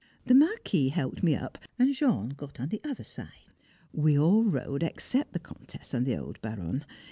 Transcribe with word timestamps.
The 0.25 0.33
Marquis 0.33 0.89
helped 0.89 1.21
me 1.21 1.35
up, 1.35 1.59
and 1.77 1.93
Jean 1.93 2.29
got 2.29 2.59
on 2.59 2.69
the 2.69 2.81
other 2.83 3.03
side; 3.03 3.51
we 3.93 4.17
all 4.17 4.43
rode 4.45 4.81
except 4.81 5.33
the 5.33 5.39
Comtesse 5.39 5.93
and 5.93 6.07
the 6.07 6.17
old 6.17 6.41
Baron. 6.41 6.85